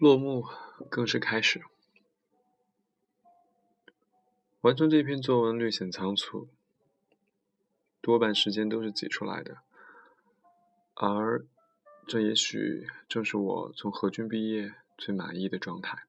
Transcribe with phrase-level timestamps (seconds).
[0.00, 0.46] 落幕
[0.88, 1.62] 更是开始。
[4.62, 6.48] 完成这篇作文略显仓促，
[8.00, 9.58] 多半时间都是挤出来的，
[10.94, 11.44] 而
[12.08, 16.04] 这也许正是我从何军毕业最满意的状态。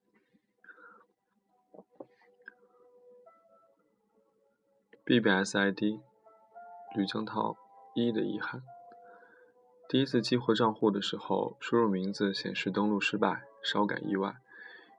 [5.04, 6.00] BBSID
[6.96, 7.58] 吕江涛
[7.94, 8.64] 一的遗憾。
[9.92, 14.38] 第一次激活账户的时候，输入名字显示登录失败，稍感意外。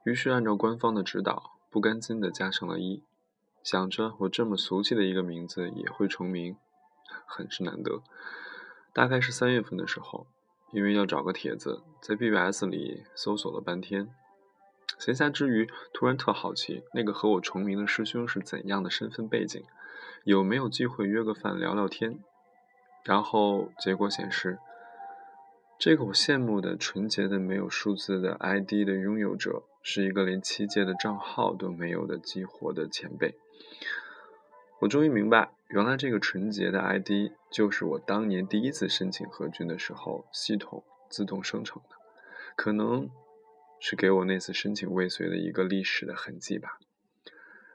[0.03, 3.01] 于是按照官方的指导，不甘心的加上了一，
[3.63, 6.57] 想着我这么俗气的一个名字也会重名，
[7.25, 8.03] 很是难得。
[8.93, 10.27] 大概是三月份的时候，
[10.71, 14.13] 因为要找个帖子，在 BBS 里搜索了半天，
[14.99, 19.65] 闲暇之余突然特好奇，那个和我重名的师兄是怎样的身份背景，
[20.23, 22.19] 有没有机会约个饭聊聊天？
[23.03, 24.59] 然后结果显示。
[25.79, 33.35] 这个我羡慕的纯洁的没有数字的 ID 的拥有者，是一个连七阶的账号都没有的激活的前辈。
[34.79, 41.95] 我终于明白，原来这个纯洁的 ID 就是我当年第一次申请合军的时候系统自动生成的，
[42.55, 43.09] 可能
[43.79, 46.79] 是给我那次申请未遂的一个历史的痕迹吧。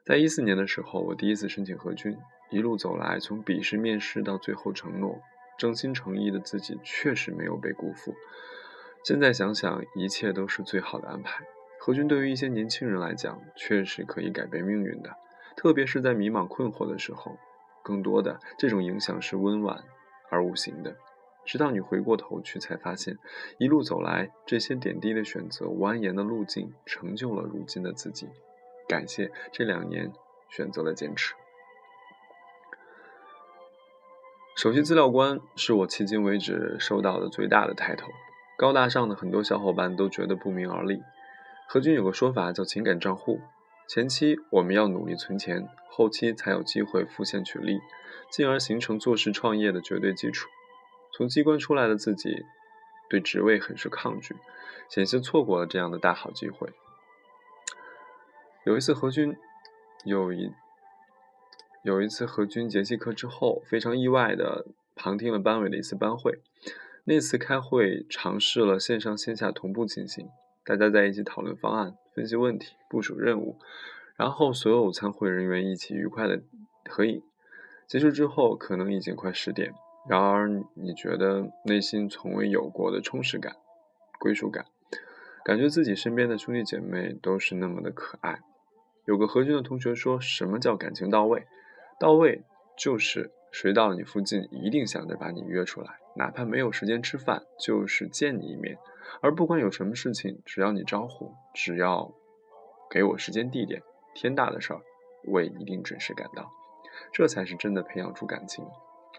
[0.05, 2.17] 在一四年的时候，我第一次申请合军，
[2.51, 5.21] 一路走来，从笔试面试到最后承诺。
[5.59, 8.14] 真心诚意的自己确实没有被辜负。
[9.05, 11.45] 现在想想，一切都是最好的安排。
[11.81, 15.14] 何军对于一些年轻人来讲，确实可以改变命运的，
[15.56, 17.36] 特别是在迷茫困惑的时候。
[17.83, 19.83] 更多的，这种影响是温婉
[20.30, 20.96] 而无形的。
[21.46, 23.17] 直到你回过头去，才发现，
[23.57, 28.29] 一路走来，这些点滴的选择、蜿蜒的路径，成就了如今的自己。
[28.86, 30.13] 感谢这两年
[30.51, 31.35] 选择了坚持。
[34.58, 38.08] 首席资料官是我迄今为止收到的最大的抬头，
[38.57, 41.01] 高大上的很多小伙伴都觉得不明而立。
[41.69, 43.39] 何军有个说法叫“情感账户”，
[43.86, 47.79] 前期我们要努力存钱，后期才有机会浮现取利，
[48.33, 50.48] 进而形成做事创业的绝对基础。
[51.13, 52.45] 从机关出来的自己，
[53.08, 54.35] 对职位很是抗拒，
[54.89, 56.73] 险些错过了这样的大好机会。
[58.64, 59.36] 有一次何军
[60.02, 60.52] 有一。
[61.89, 66.39] 有一次和军节气课之后，非常意外的旁听了班委的一次班会。
[67.05, 70.29] 那次开会尝试了线上线下同步进行，
[70.67, 73.57] 大家在一起讨论方案、分析问题、部署任务，
[74.17, 76.43] 然后所有参会人员一起愉快的
[76.91, 77.23] 合影。
[77.87, 79.73] 结束之后，可能已经快十点，
[80.07, 83.57] 然而你觉得内心从未有过的充实感、
[84.20, 84.67] 归属感，
[85.43, 88.41] 感觉自己身边的兄弟姐妹都是那么的可爱。
[89.07, 91.47] 有个和军的同学说：“什么叫感情到位？”
[91.98, 92.42] 到位
[92.77, 98.79] 就是谁到了你附近，一定想着把你约出来，哪怕没有时间吃饭，就是见你一面。
[99.20, 102.13] 而不管有什么事情，只要你招呼，只要
[102.89, 103.83] 给我时间地点，
[104.14, 104.81] 天大的事儿，
[105.25, 106.48] 我也一定准时赶到。
[107.13, 108.64] 这才是真的培养出感情。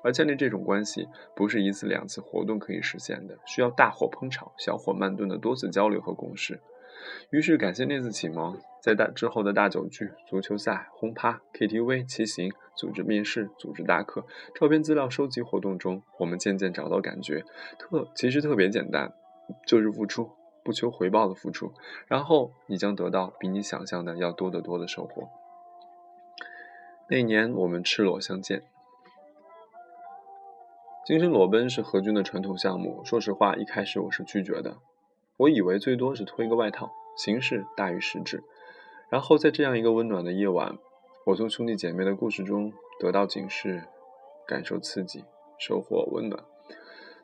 [0.01, 6.61] 而建立这种关系，不是一次两次活动可以实现的，需要大火烹炒、小火慢炖的多次交流和共识。
[7.29, 17.43] 于是，感谢那次启蒙，在大之后的大酒局、足球赛、轰趴、KTV、骑行、组织面试、组织大课、照片资料收集活动中，我们渐渐找到感觉，
[17.77, 19.13] 特其实特别简单，
[19.65, 20.31] 就是付出，
[20.63, 21.73] 不求回报的付出，
[22.07, 25.29] 然后你将得到比你想象的要多得多的收获。
[27.09, 28.63] 那年我们赤裸相见，
[31.05, 33.03] 精神裸奔是何军的传统项目。
[33.03, 34.77] 说实话，一开始我是拒绝的。
[35.39, 38.43] 我以为最多是脱一个外套，形式大于实质。
[39.07, 40.77] 然后在这样一个温暖的夜晚，
[41.27, 43.85] 我从兄弟姐妹的故事中得到警示，
[44.45, 45.23] 感受刺激，
[45.57, 46.43] 收获温暖。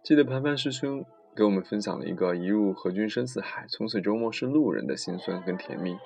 [0.01, 1.03] 记得盘盘师兄
[1.35, 5.97] 给我们分享了一个一入何军深似海，从此周末是路人的辛酸跟甜蜜。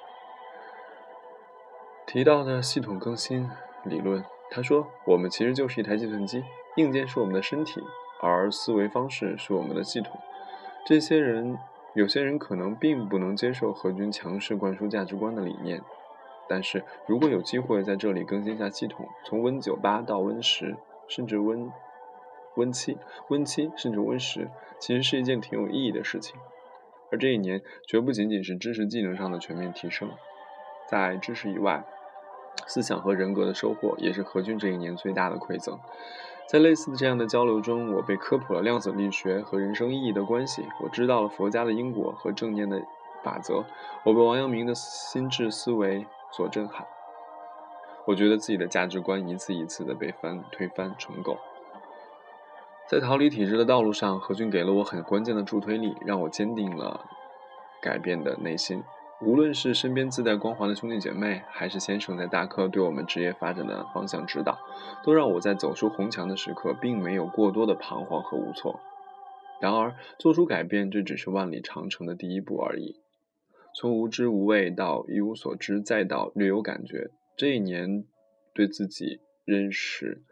[2.08, 3.48] 提到的系统更新
[3.86, 6.44] 理论，他说我们其实就是一台计算机，
[6.78, 7.84] 硬件是我们的身体，
[8.20, 10.20] 而思维方式是我们的系统。
[10.88, 11.56] 这些人。
[11.94, 15.82] 有些人可能并不能接受何军强势灌输价值观的理念，
[16.48, 20.78] 但是如果有机会在这里更新下系统，从 Win 九八到 Win 十，
[21.08, 21.72] 甚至 Win
[22.56, 22.98] Win 七、
[23.28, 24.50] Win 七甚至 Win 十，
[24.80, 26.40] 其实是一件挺有意义的事情。
[27.12, 30.12] 而这一年绝不仅仅是知识技能上的全面提升，
[30.88, 31.84] 在知识以外，
[32.68, 35.80] 思想和人格的收获也是何军这一年最大的馈赠。
[36.50, 42.82] 在类似的这样的交流中，我被科普了量子力学和人生意义的关系，我知道了佛家的因果和正念的
[43.24, 43.64] 法则，
[44.04, 46.88] 我被王阳明的心智思维所震撼。
[48.06, 51.38] 我觉得自己的价值观一次一次的被翻推翻重构。
[52.88, 57.06] 在逃离体制的道路上，何军给了我很关键的助推力，让我坚定了
[57.80, 58.84] 改变的内心。
[59.22, 64.58] 无论是身边自带光环的兄弟姐妹，还是先生在大科对我们职业发展的方向指导，
[65.04, 68.80] 都让我在走出红墙的时刻，并没有过多的彷徨和无措。
[69.60, 72.96] 然而，做出改变，这只是万里长城的第一步而已。
[73.76, 78.06] 从无知无畏到一无所知，再到略有感觉，这一年
[78.54, 80.24] 对自己认识，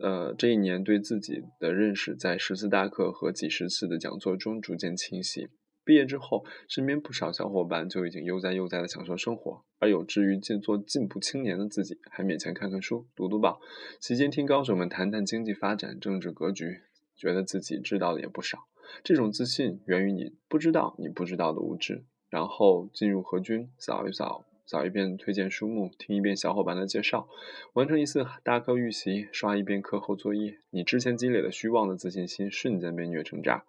[0.00, 5.50] 呃，这一年对自己的认识，在十次大课和几十次的讲座中逐渐清晰。
[5.88, 13.58] 毕业之后，身边不少小伙伴就已经悠哉悠哉的享受生活，而有志于进做进步青年的自己，还勉强看看书、读读报，
[13.98, 16.82] 席间听高手们谈谈经济发展、政治格局，
[17.16, 18.58] 觉得自己知道的也不少。
[19.02, 22.04] 这种自信源于你不知道你不知道的无知。
[22.28, 24.44] 然后进入何军，扫一扫。
[24.68, 27.26] 扫一遍推荐书目，听一遍小伙伴的介绍，
[27.72, 30.58] 完成一次大课预习，刷一遍课后作业。
[30.68, 33.64] 你之前积累的虚妄的自信心瞬间被虐成渣，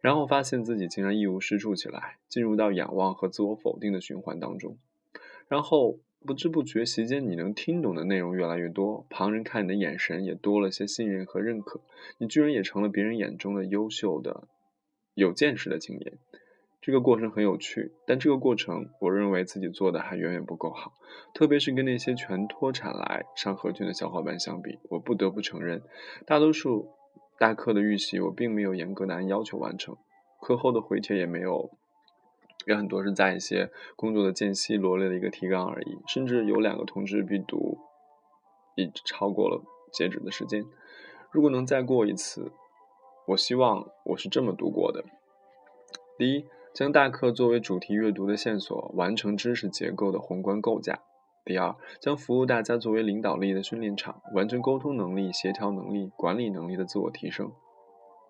[0.00, 4.78] 然后发现自己竟然一无是处起来，进入到仰望和自我否定的循环当中。
[5.48, 11.82] 然后不知不觉席间，你能听懂的内容越来越多，旁人看你的眼神也多了些信任和认可，
[12.16, 14.48] 你居然也成了别人眼中的优秀的、
[15.12, 16.14] 有见识的青年。
[16.80, 20.92] 这个过程很有趣，但这个过程，我认为自己做的还远远不够好。
[21.34, 25.82] 特别是跟那些全脱产来上合群的小伙伴相比，我不得不承认，
[26.24, 26.88] 大多数
[27.36, 29.96] 大课的预习我并没有严格的按要求完成，
[30.40, 31.68] 课后的回帖也没有，
[32.66, 37.78] 也很多是在一些工作的间隙罗列的一个提纲而已，甚至有两个同志必读，
[38.76, 40.64] 已超过了截止的时间。
[41.32, 42.52] 如果能再过一次，
[43.26, 45.04] 我希望我是这么读过的：
[46.16, 46.46] 第一。
[46.78, 51.00] 将大课作为主题阅读的线索，完成知识结构的宏观构架。
[51.44, 57.50] 第二，将服务大家作为领导力的训练场，完成沟通能力、协调能力、管理能力的自我提升。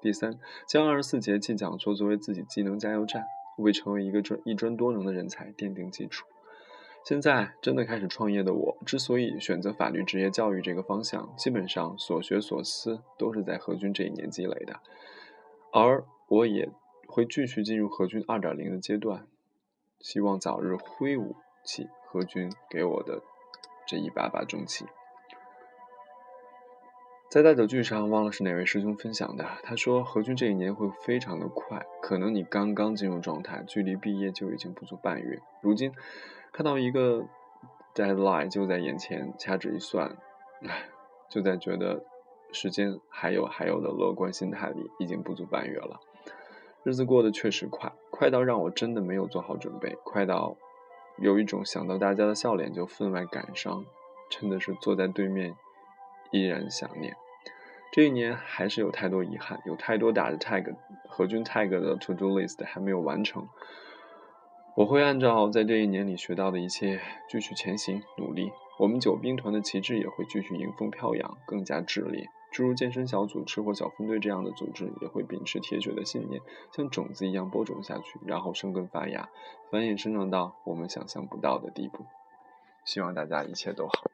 [0.00, 3.22] 第三，将二十四节气讲座作为自己技能加油站，
[3.58, 6.24] 为成为一个专一专多能的人才奠定基础。
[7.04, 14.80] 现在真的开始创业的我，之所以选择法律职业教育这个方向，基本上所学所思都是在何军这一年积累的，
[15.70, 16.70] 而我也。
[17.08, 19.26] 会继续进入何军二点零的阶段，
[19.98, 21.34] 希望早日挥舞
[21.64, 23.22] 起何军给我的
[23.86, 24.84] 这一把把重器。
[27.30, 35.40] 在大酒聚上，忘了是哪位师兄分享的，他说何军这一年会非常的快，可能你刚刚进入状态，距离毕业就已经不足半月。
[35.62, 35.92] 如今
[36.52, 37.26] 看到一个
[37.94, 40.16] deadline 就在眼前，掐指一算，
[40.62, 40.88] 唉，
[41.30, 42.04] 就在觉得
[42.52, 46.00] 时间还有还有的乐观心态里，已经不足半月了。
[46.88, 50.56] 日子过得确实快，快到让我真的没有做好准备，快到
[51.18, 53.84] 有一种想到大家的笑脸就分外感伤，
[54.30, 55.54] 真的是坐在对面
[56.30, 57.14] 依然想念。
[57.92, 60.74] 这一年还是有太多遗憾，有太多打着 tag
[61.06, 63.46] 何军 tag 的 to do list 还没有完成。
[64.74, 66.98] 我会按照在这一年里学到的一切
[67.28, 72.30] 继续前行努力，我们九兵团的旗帜也会继续迎风飘扬，更加炽烈。
[72.58, 79.28] 诸如健身小组、吃货小分队这样的组织，也会秉持铁血的信念，像种子一样播种下去，然后生根发芽，
[79.70, 82.04] 繁衍生长到我们想象不到的地步。
[82.84, 84.10] 希望大家一切都好。